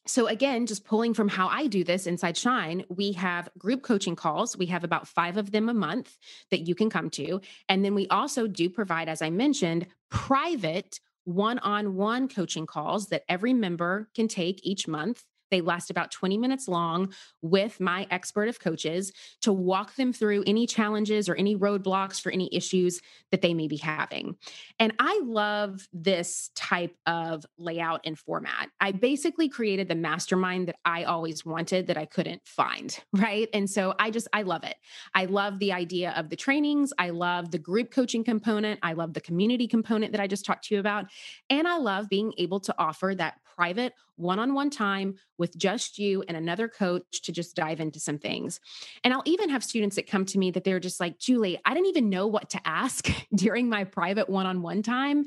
[0.08, 4.16] so again just pulling from how i do this inside shine we have group coaching
[4.16, 6.18] calls we have about five of them a month
[6.52, 11.02] that you can come to and then we also do provide as i mentioned private
[11.26, 16.68] one-on-one coaching calls that every member can take each month they last about 20 minutes
[16.68, 22.22] long with my expert of coaches to walk them through any challenges or any roadblocks
[22.22, 24.36] for any issues that they may be having.
[24.80, 28.70] And I love this type of layout and format.
[28.80, 33.50] I basically created the mastermind that I always wanted that I couldn't find, right?
[33.54, 34.76] And so I just, I love it.
[35.14, 36.94] I love the idea of the trainings.
[36.98, 38.80] I love the group coaching component.
[38.84, 41.06] I love the community component that I just talked to you about.
[41.50, 46.00] And I love being able to offer that private one on one time with just
[46.00, 48.62] you and another coach to just dive into some things.
[49.04, 51.74] And I'll even have students that come to me that they're just like, Julie, I
[51.74, 55.26] didn't even know what to ask during my private one on one time.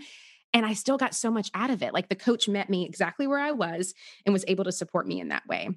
[0.54, 1.92] And I still got so much out of it.
[1.92, 3.92] Like the coach met me exactly where I was
[4.24, 5.68] and was able to support me in that way.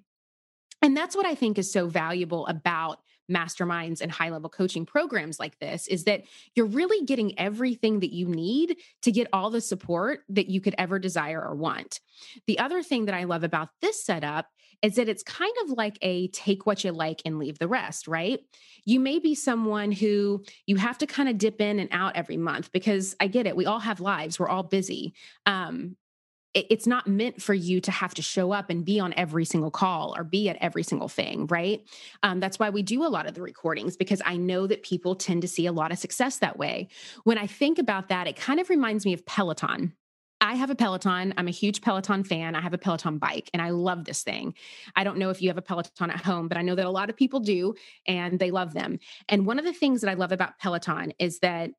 [0.81, 2.99] And that's what I think is so valuable about
[3.31, 8.13] masterminds and high level coaching programs like this is that you're really getting everything that
[8.13, 11.99] you need to get all the support that you could ever desire or want.
[12.47, 14.47] The other thing that I love about this setup
[14.81, 18.07] is that it's kind of like a take what you like and leave the rest,
[18.07, 18.39] right?
[18.83, 22.37] You may be someone who you have to kind of dip in and out every
[22.37, 23.55] month because I get it.
[23.55, 25.13] We all have lives, we're all busy.
[25.45, 25.95] Um,
[26.55, 29.71] it's not meant for you to have to show up and be on every single
[29.71, 31.83] call or be at every single thing, right?
[32.23, 35.15] Um, that's why we do a lot of the recordings because I know that people
[35.15, 36.87] tend to see a lot of success that way.
[37.25, 39.93] When I think about that, it kind of reminds me of Peloton.
[40.41, 41.33] I have a Peloton.
[41.37, 42.55] I'm a huge Peloton fan.
[42.55, 44.53] I have a Peloton bike and I love this thing.
[44.95, 46.91] I don't know if you have a Peloton at home, but I know that a
[46.91, 47.73] lot of people do
[48.07, 48.99] and they love them.
[49.27, 51.71] And one of the things that I love about Peloton is that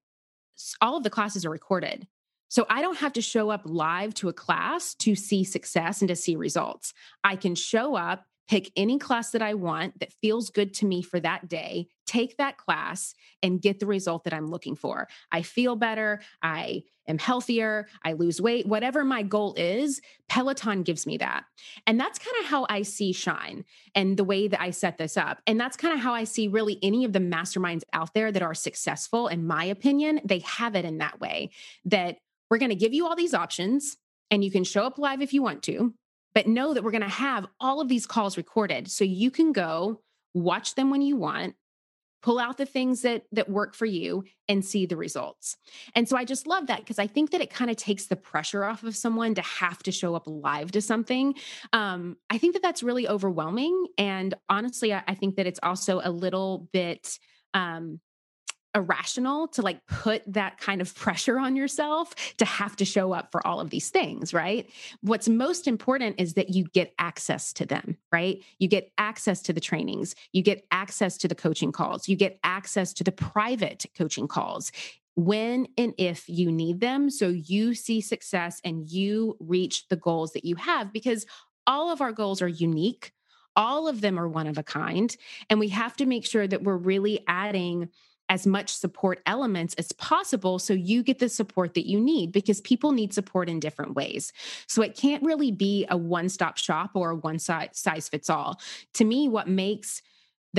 [0.80, 2.06] all of the classes are recorded.
[2.48, 6.08] So I don't have to show up live to a class to see success and
[6.08, 6.94] to see results.
[7.24, 11.02] I can show up pick any class that I want that feels good to me
[11.02, 15.08] for that day, take that class and get the result that I'm looking for.
[15.32, 16.20] I feel better.
[16.42, 17.86] I am healthier.
[18.04, 18.66] I lose weight.
[18.66, 21.44] Whatever my goal is, Peloton gives me that.
[21.86, 25.16] And that's kind of how I see Shine and the way that I set this
[25.16, 25.40] up.
[25.46, 28.42] And that's kind of how I see really any of the masterminds out there that
[28.42, 31.50] are successful, in my opinion, they have it in that way
[31.84, 32.18] that
[32.50, 33.96] we're going to give you all these options
[34.30, 35.94] and you can show up live if you want to,
[36.34, 39.52] but know that we're going to have all of these calls recorded so you can
[39.52, 40.00] go
[40.34, 41.54] watch them when you want
[42.26, 45.56] pull out the things that that work for you and see the results.
[45.94, 48.16] And so i just love that because i think that it kind of takes the
[48.16, 51.34] pressure off of someone to have to show up live to something
[51.72, 56.00] um, i think that that's really overwhelming and honestly I, I think that it's also
[56.02, 57.18] a little bit
[57.54, 58.00] um,
[58.76, 63.32] irrational to like put that kind of pressure on yourself to have to show up
[63.32, 64.70] for all of these things, right?
[65.00, 68.42] What's most important is that you get access to them, right?
[68.58, 72.38] You get access to the trainings, you get access to the coaching calls, you get
[72.44, 74.70] access to the private coaching calls
[75.16, 80.32] when and if you need them so you see success and you reach the goals
[80.32, 81.24] that you have because
[81.66, 83.12] all of our goals are unique
[83.56, 85.16] all of them are one of a kind
[85.48, 87.88] and we have to make sure that we're really adding
[88.28, 92.60] as much support elements as possible so you get the support that you need because
[92.60, 94.32] people need support in different ways.
[94.66, 98.60] So it can't really be a one stop shop or a one size fits all.
[98.94, 100.02] To me, what makes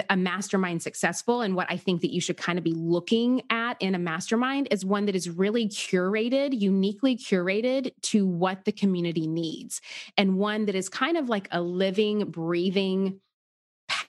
[0.09, 3.81] a mastermind successful and what I think that you should kind of be looking at
[3.81, 9.27] in a mastermind is one that is really curated, uniquely curated to what the community
[9.27, 9.81] needs,
[10.17, 13.19] and one that is kind of like a living, breathing,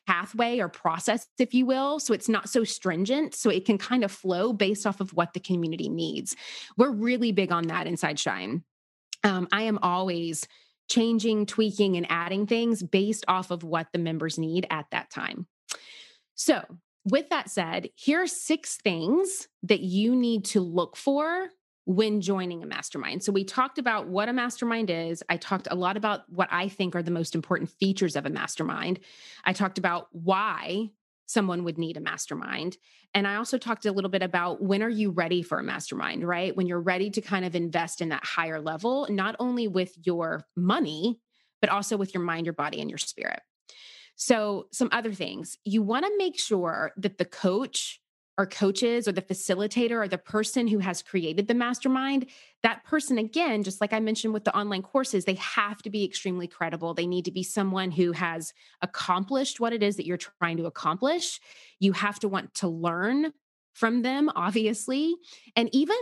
[0.09, 2.01] pathway or process, if you will.
[2.01, 3.35] So it's not so stringent.
[3.35, 6.35] So it can kind of flow based off of what the community needs.
[6.79, 8.65] We're really big on that inside Shine.
[9.23, 10.49] Um, I am always
[10.89, 15.47] changing, tweaking, and adding things based off of what the members need at that time.
[16.35, 16.63] So,
[17.05, 21.49] with that said, here are six things that you need to look for
[21.89, 23.25] when joining a mastermind.
[23.25, 25.23] So, we talked about what a mastermind is.
[25.31, 28.31] I talked a lot about what I think are the most important features of a
[28.31, 29.01] mastermind.
[29.43, 30.91] I talked about why
[31.25, 32.77] someone would need a mastermind.
[33.15, 36.29] And I also talked a little bit about when are you ready for a mastermind,
[36.29, 36.55] right?
[36.55, 40.47] When you're ready to kind of invest in that higher level, not only with your
[40.57, 41.19] money,
[41.63, 43.41] but also with your mind, your body, and your spirit.
[44.15, 48.01] So, some other things you want to make sure that the coach
[48.39, 52.27] or coaches or the facilitator or the person who has created the mastermind,
[52.63, 56.05] that person, again, just like I mentioned with the online courses, they have to be
[56.05, 56.95] extremely credible.
[56.95, 60.67] They need to be someone who has accomplished what it is that you're trying to
[60.67, 61.41] accomplish.
[61.81, 63.33] You have to want to learn
[63.75, 65.17] from them, obviously.
[65.57, 65.97] And even,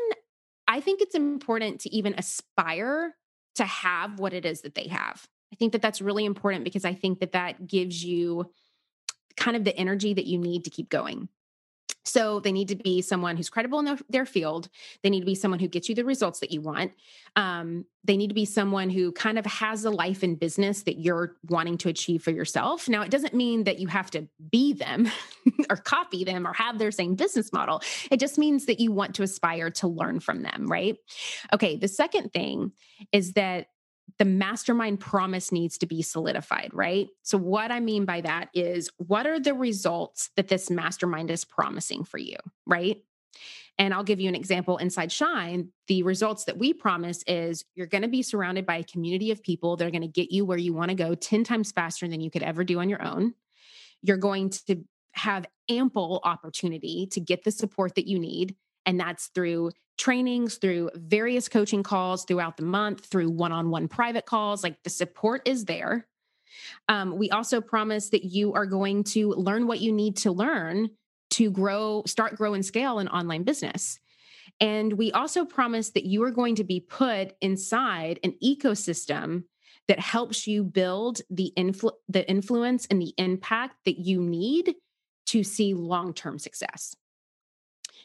[0.68, 3.14] I think it's important to even aspire
[3.54, 5.26] to have what it is that they have.
[5.52, 8.52] I think that that's really important because I think that that gives you
[9.38, 11.28] kind of the energy that you need to keep going.
[12.06, 14.68] So they need to be someone who's credible in their, their, field.
[15.02, 16.92] They need to be someone who gets you the results that you want.
[17.34, 20.98] Um, they need to be someone who kind of has a life and business that
[20.98, 22.88] you're wanting to achieve for yourself.
[22.88, 25.08] Now, it doesn't mean that you have to be them
[25.70, 27.82] or copy them or have their same business model.
[28.10, 30.96] It just means that you want to aspire to learn from them, right?
[31.52, 32.72] Okay, the second thing
[33.12, 33.68] is that
[34.18, 37.08] the mastermind promise needs to be solidified, right?
[37.22, 41.44] So, what I mean by that is what are the results that this mastermind is
[41.44, 43.02] promising for you, right?
[43.78, 45.68] And I'll give you an example inside Shine.
[45.86, 49.42] The results that we promise is you're going to be surrounded by a community of
[49.42, 52.08] people that are going to get you where you want to go 10 times faster
[52.08, 53.34] than you could ever do on your own.
[54.00, 58.56] You're going to have ample opportunity to get the support that you need.
[58.86, 63.88] And that's through trainings, through various coaching calls throughout the month, through one on one
[63.88, 64.62] private calls.
[64.62, 66.06] Like the support is there.
[66.88, 70.90] Um, we also promise that you are going to learn what you need to learn
[71.30, 73.98] to grow, start, grow, and scale an online business.
[74.60, 79.44] And we also promise that you are going to be put inside an ecosystem
[79.88, 84.74] that helps you build the influ- the influence and the impact that you need
[85.26, 86.96] to see long-term success.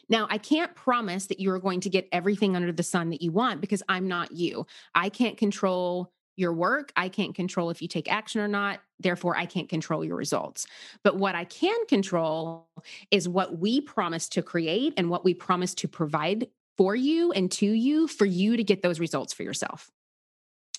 [0.08, 3.32] Now, I can't promise that you're going to get everything under the sun that you
[3.32, 4.66] want because I'm not you.
[4.94, 6.92] I can't control your work.
[6.96, 8.80] I can't control if you take action or not.
[8.98, 10.66] Therefore, I can't control your results.
[11.04, 12.68] But what I can control
[13.10, 17.50] is what we promise to create and what we promise to provide for you and
[17.52, 19.90] to you for you to get those results for yourself.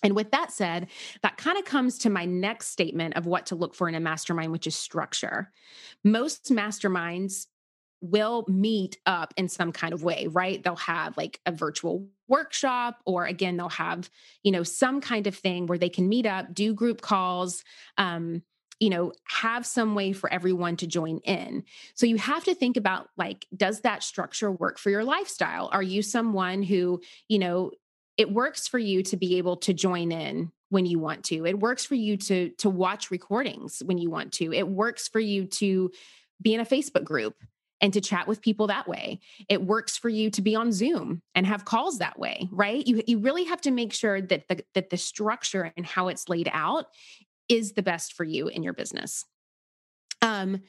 [0.02, 0.88] And with that said,
[1.22, 4.00] that kind of comes to my next statement of what to look for in a
[4.00, 5.52] mastermind, which is structure.
[6.04, 7.48] Most masterminds
[8.04, 10.62] will meet up in some kind of way, right?
[10.62, 14.10] They'll have like a virtual workshop, or again, they'll have,
[14.43, 17.64] you know, some kind of thing where they can meet up, do group calls,
[17.97, 18.43] um,
[18.80, 21.64] you know have some way for everyone to join in.
[21.93, 25.70] So you have to think about like does that structure work for your lifestyle?
[25.72, 26.99] Are you someone who
[27.30, 27.72] you know
[28.18, 31.45] it works for you to be able to join in when you want to.
[31.45, 34.51] It works for you to to watch recordings when you want to.
[34.51, 35.91] It works for you to
[36.41, 37.36] be in a facebook group
[37.84, 41.22] and to chat with people that way it works for you to be on zoom
[41.36, 44.64] and have calls that way right you you really have to make sure that the
[44.74, 46.88] that the structure and how it's laid out
[47.50, 49.26] is the best for you in your business.
[50.22, 50.62] Um,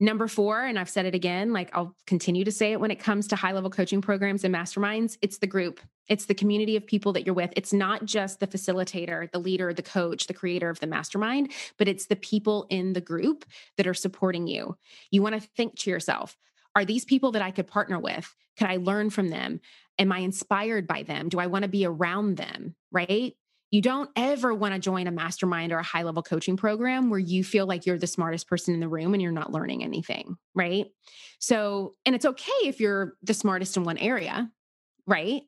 [0.00, 2.98] number four, and I've said it again, like I'll continue to say it when it
[2.98, 6.86] comes to high level coaching programs and masterminds, it's the group, it's the community of
[6.86, 7.52] people that you're with.
[7.56, 11.88] It's not just the facilitator, the leader, the coach, the creator of the mastermind, but
[11.88, 13.44] it's the people in the group
[13.76, 14.76] that are supporting you.
[15.10, 16.36] You want to think to yourself,
[16.74, 18.34] are these people that I could partner with?
[18.58, 19.60] Could I learn from them?
[19.98, 21.28] Am I inspired by them?
[21.28, 22.74] Do I want to be around them?
[22.90, 23.34] Right?
[23.70, 27.18] You don't ever want to join a mastermind or a high level coaching program where
[27.18, 30.36] you feel like you're the smartest person in the room and you're not learning anything,
[30.54, 30.86] right?
[31.40, 34.48] So, and it's okay if you're the smartest in one area,
[35.08, 35.42] right?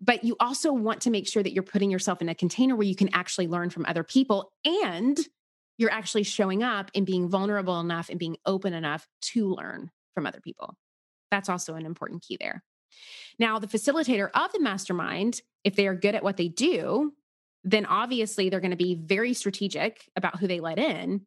[0.00, 2.86] But you also want to make sure that you're putting yourself in a container where
[2.86, 5.18] you can actually learn from other people and
[5.76, 10.26] you're actually showing up and being vulnerable enough and being open enough to learn from
[10.26, 10.74] other people.
[11.30, 12.64] That's also an important key there.
[13.38, 17.12] Now, the facilitator of the mastermind, if they are good at what they do,
[17.62, 21.26] then obviously they're going to be very strategic about who they let in.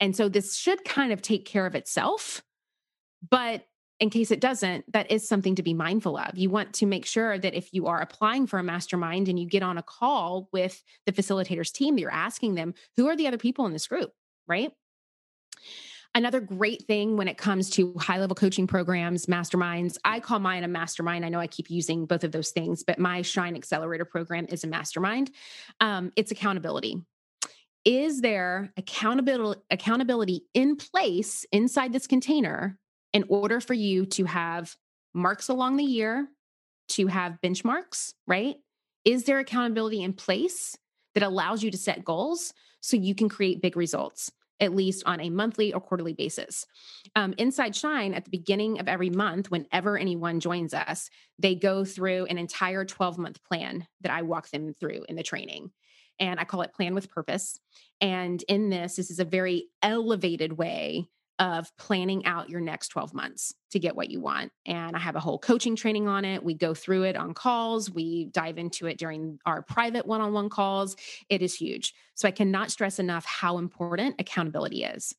[0.00, 2.42] And so this should kind of take care of itself.
[3.30, 3.64] But
[4.00, 6.36] in case it doesn't, that is something to be mindful of.
[6.36, 9.46] You want to make sure that if you are applying for a mastermind and you
[9.46, 13.38] get on a call with the facilitator's team, you're asking them, who are the other
[13.38, 14.10] people in this group,
[14.48, 14.72] right?
[16.16, 20.62] Another great thing when it comes to high level coaching programs, masterminds, I call mine
[20.62, 21.24] a mastermind.
[21.24, 24.62] I know I keep using both of those things, but my Shine Accelerator program is
[24.62, 25.32] a mastermind.
[25.80, 27.02] Um, it's accountability.
[27.84, 32.78] Is there accountability accountability in place inside this container
[33.12, 34.76] in order for you to have
[35.14, 36.28] marks along the year,
[36.90, 38.56] to have benchmarks, right?
[39.04, 40.76] Is there accountability in place
[41.14, 44.30] that allows you to set goals so you can create big results?
[44.60, 46.66] At least on a monthly or quarterly basis.
[47.16, 51.84] Um, Inside Shine, at the beginning of every month, whenever anyone joins us, they go
[51.84, 55.70] through an entire 12 month plan that I walk them through in the training.
[56.20, 57.58] And I call it Plan with Purpose.
[58.00, 61.08] And in this, this is a very elevated way
[61.38, 64.52] of planning out your next 12 months to get what you want.
[64.66, 66.44] And I have a whole coaching training on it.
[66.44, 70.32] We go through it on calls, we dive into it during our private one on
[70.32, 70.96] one calls.
[71.28, 71.94] It is huge.
[72.14, 75.14] So I cannot stress enough how important accountability is.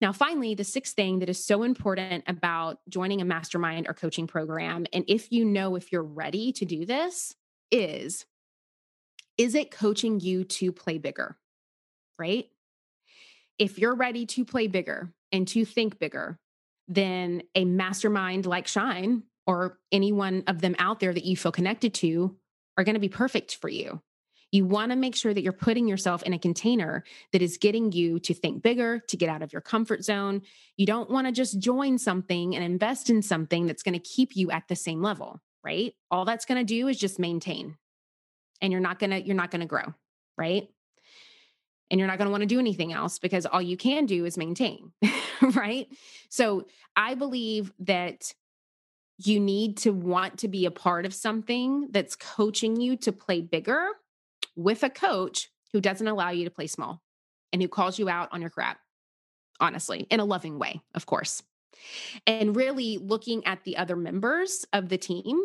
[0.00, 4.26] Now, finally, the sixth thing that is so important about joining a mastermind or coaching
[4.26, 7.34] program, and if you know if you're ready to do this,
[7.70, 8.24] is
[9.36, 11.36] is it coaching you to play bigger?
[12.18, 12.48] Right?
[13.60, 16.38] If you're ready to play bigger and to think bigger,
[16.88, 21.52] then a mastermind like Shine or any one of them out there that you feel
[21.52, 22.36] connected to
[22.76, 24.00] are going to be perfect for you.
[24.50, 27.92] You want to make sure that you're putting yourself in a container that is getting
[27.92, 30.42] you to think bigger, to get out of your comfort zone.
[30.76, 34.34] You don't want to just join something and invest in something that's going to keep
[34.34, 35.94] you at the same level, right?
[36.10, 37.76] All that's going to do is just maintain.
[38.60, 39.94] And you're not going to you're not going to grow,
[40.36, 40.68] right?
[41.90, 44.24] And you're not going to want to do anything else because all you can do
[44.24, 44.92] is maintain,
[45.54, 45.88] right?
[46.28, 46.66] So
[46.96, 48.32] I believe that
[49.18, 53.40] you need to want to be a part of something that's coaching you to play
[53.40, 53.88] bigger
[54.56, 57.02] with a coach who doesn't allow you to play small
[57.52, 58.78] and who calls you out on your crap,
[59.58, 61.42] honestly, in a loving way, of course.
[62.26, 65.40] And really looking at the other members of the team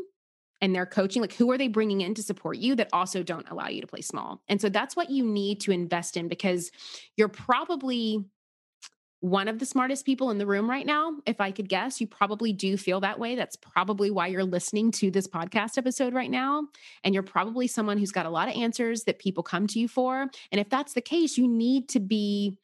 [0.62, 3.50] and their coaching like who are they bringing in to support you that also don't
[3.50, 4.42] allow you to play small?
[4.48, 6.72] And so that's what you need to invest in because
[7.18, 8.26] you're probably
[9.22, 12.00] one of the smartest people in the room right now if i could guess.
[12.00, 13.36] You probably do feel that way.
[13.36, 16.68] That's probably why you're listening to this podcast episode right now
[17.04, 19.88] and you're probably someone who's got a lot of answers that people come to you
[19.88, 20.30] for.
[20.52, 22.58] And if that's the case you need to be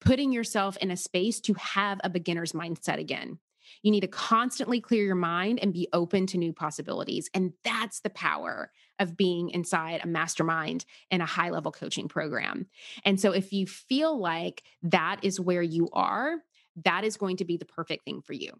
[0.00, 3.38] putting yourself in a space to have a beginner's mindset again
[3.82, 7.28] you need to constantly clear your mind and be open to new possibilities.
[7.34, 12.66] And that's the power of being inside a mastermind and a high level coaching program.
[13.04, 16.36] And so if you feel like that is where you are,
[16.84, 18.52] that is going to be the perfect thing for you.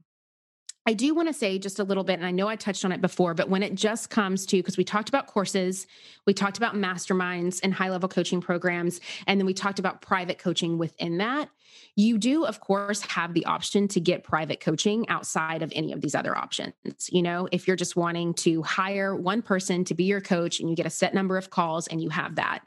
[0.89, 2.93] I do want to say just a little bit, and I know I touched on
[2.93, 5.89] it before, but when it just comes to, because we talked about courses,
[6.26, 10.39] we talked about masterminds and high level coaching programs, and then we talked about private
[10.39, 11.49] coaching within that.
[11.97, 16.01] You do, of course, have the option to get private coaching outside of any of
[16.01, 16.74] these other options.
[17.11, 20.70] You know, if you're just wanting to hire one person to be your coach and
[20.70, 22.61] you get a set number of calls and you have that.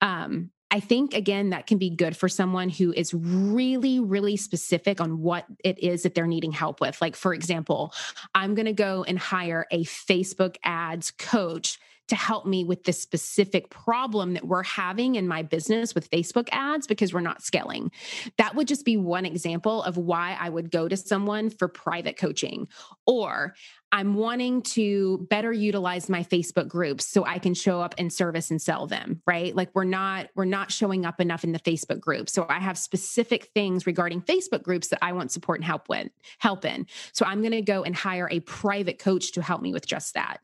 [0.00, 5.02] Um, I think, again, that can be good for someone who is really, really specific
[5.02, 6.98] on what it is that they're needing help with.
[7.02, 7.92] Like, for example,
[8.34, 11.78] I'm going to go and hire a Facebook ads coach
[12.08, 16.48] to help me with this specific problem that we're having in my business with Facebook
[16.52, 17.90] ads because we're not scaling.
[18.38, 22.16] That would just be one example of why I would go to someone for private
[22.16, 22.68] coaching.
[23.06, 23.54] Or
[23.94, 28.50] I'm wanting to better utilize my Facebook groups so I can show up and service
[28.50, 29.54] and sell them, right?
[29.54, 32.30] Like we're not we're not showing up enough in the Facebook group.
[32.30, 36.08] So I have specific things regarding Facebook groups that I want support and help with,
[36.38, 36.86] help in.
[37.12, 40.14] So I'm going to go and hire a private coach to help me with just
[40.14, 40.40] that.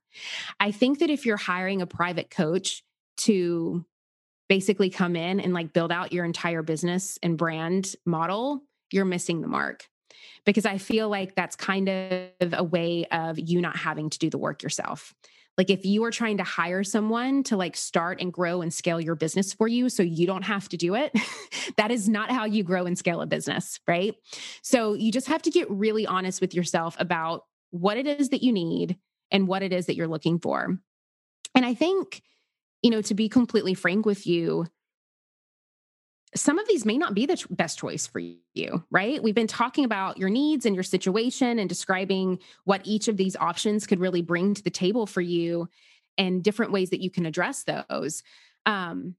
[0.61, 2.83] I think that if you're hiring a private coach
[3.19, 3.85] to
[4.49, 9.41] basically come in and like build out your entire business and brand model, you're missing
[9.41, 9.87] the mark
[10.45, 14.31] because I feel like that's kind of a way of you not having to do
[14.31, 15.15] the work yourself.
[15.59, 19.01] Like if you are trying to hire someone to like start and grow and scale
[19.01, 21.13] your business for you so you don't have to do it,
[21.77, 24.15] that is not how you grow and scale a business, right?
[24.63, 28.43] So you just have to get really honest with yourself about what it is that
[28.43, 28.97] you need
[29.31, 30.79] and what it is that you're looking for.
[31.55, 32.23] And I think,
[32.83, 34.67] you know, to be completely frank with you,
[36.35, 39.23] some of these may not be the best choice for you, right?
[39.23, 43.35] We've been talking about your needs and your situation and describing what each of these
[43.37, 45.69] options could really bring to the table for you
[46.19, 48.23] and different ways that you can address those.
[48.67, 49.15] Um,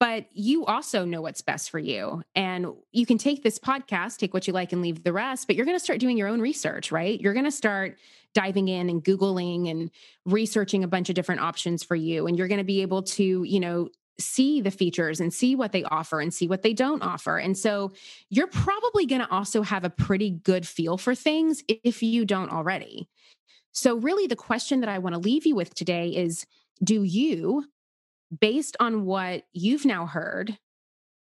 [0.00, 2.22] but you also know what's best for you.
[2.34, 5.56] And you can take this podcast, take what you like and leave the rest, but
[5.56, 7.20] you're going to start doing your own research, right?
[7.20, 7.98] You're going to start
[8.34, 9.90] diving in and Googling and
[10.24, 12.26] researching a bunch of different options for you.
[12.26, 15.72] And you're going to be able to, you know, see the features and see what
[15.72, 17.36] they offer and see what they don't offer.
[17.36, 17.92] And so
[18.30, 22.50] you're probably going to also have a pretty good feel for things if you don't
[22.50, 23.08] already.
[23.72, 26.44] So, really, the question that I want to leave you with today is
[26.82, 27.66] Do you,
[28.38, 30.58] based on what you've now heard,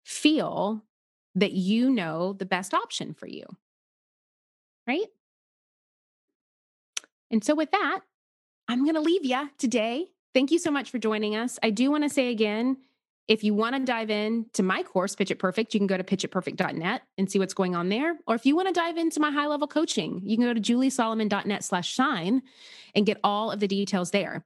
[0.04, 0.84] feel
[1.36, 3.45] that you know the best option for you?
[4.88, 5.08] Right?
[7.30, 8.02] And so, with that,
[8.68, 11.60] I'm going to leave you today Thank you so much for joining us.
[11.62, 12.78] I do want to say again,
[13.28, 15.97] if you want to dive in to my course, Pitch It Perfect, you can go
[15.97, 18.18] to pitchitperfect.net and see what's going on there.
[18.28, 20.62] Or if you want to dive into my high level coaching, you can go to
[20.62, 22.41] juliesolomon.net slash shine
[22.95, 24.45] and get all of the details there.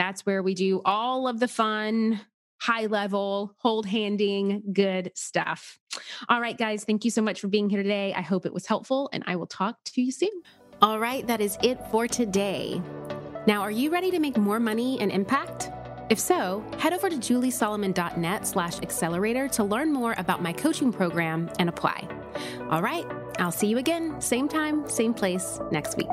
[0.00, 2.22] That's where we do all of the fun,
[2.58, 5.78] high level, hold handing, good stuff.
[6.26, 8.14] All right, guys, thank you so much for being here today.
[8.14, 10.30] I hope it was helpful and I will talk to you soon.
[10.80, 12.80] All right, that is it for today.
[13.46, 15.70] Now, are you ready to make more money and impact?
[16.08, 21.50] If so, head over to juliesolomon.net slash accelerator to learn more about my coaching program
[21.58, 22.08] and apply.
[22.70, 23.04] All right,
[23.38, 26.08] I'll see you again, same time, same place next week.